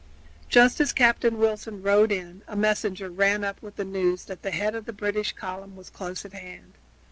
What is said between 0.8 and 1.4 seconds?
as Captain